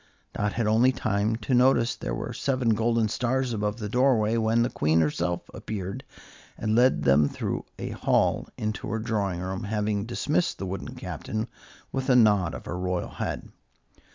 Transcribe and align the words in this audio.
Dot 0.33 0.53
had 0.53 0.65
only 0.65 0.91
time 0.91 1.35
to 1.35 1.53
notice 1.53 1.93
that 1.95 2.03
there 2.03 2.15
were 2.15 2.33
seven 2.33 2.69
golden 2.69 3.07
stars 3.07 3.53
above 3.53 3.77
the 3.77 3.87
doorway, 3.87 4.35
when 4.35 4.63
the 4.63 4.71
Queen 4.71 4.99
herself 4.99 5.41
appeared 5.53 6.03
and 6.57 6.73
led 6.75 7.03
them 7.03 7.29
through 7.29 7.65
a 7.77 7.89
hall 7.91 8.47
into 8.57 8.87
her 8.87 8.97
drawing 8.97 9.41
room, 9.41 9.65
having 9.65 10.05
dismissed 10.07 10.57
the 10.57 10.65
wooden 10.65 10.95
Captain 10.95 11.47
with 11.91 12.09
a 12.09 12.15
nod 12.15 12.55
of 12.55 12.65
her 12.65 12.79
royal 12.79 13.09
head. 13.09 13.49